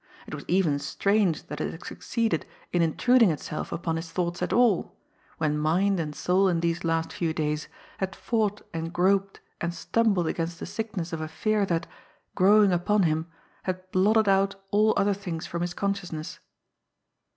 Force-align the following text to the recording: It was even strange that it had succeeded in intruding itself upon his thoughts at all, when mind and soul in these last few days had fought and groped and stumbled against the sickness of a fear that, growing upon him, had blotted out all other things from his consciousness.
It 0.25 0.33
was 0.33 0.43
even 0.47 0.79
strange 0.79 1.43
that 1.45 1.61
it 1.61 1.71
had 1.71 1.85
succeeded 1.85 2.47
in 2.73 2.81
intruding 2.81 3.29
itself 3.29 3.71
upon 3.71 3.97
his 3.97 4.09
thoughts 4.11 4.41
at 4.41 4.51
all, 4.51 4.97
when 5.37 5.59
mind 5.59 5.99
and 5.99 6.15
soul 6.15 6.47
in 6.49 6.61
these 6.61 6.83
last 6.83 7.13
few 7.13 7.35
days 7.35 7.67
had 7.99 8.15
fought 8.15 8.63
and 8.73 8.91
groped 8.91 9.41
and 9.61 9.71
stumbled 9.75 10.25
against 10.25 10.59
the 10.59 10.65
sickness 10.65 11.13
of 11.13 11.21
a 11.21 11.27
fear 11.27 11.67
that, 11.67 11.85
growing 12.33 12.71
upon 12.71 13.03
him, 13.03 13.27
had 13.61 13.91
blotted 13.91 14.27
out 14.27 14.55
all 14.71 14.95
other 14.97 15.13
things 15.13 15.45
from 15.45 15.61
his 15.61 15.75
consciousness. 15.75 16.39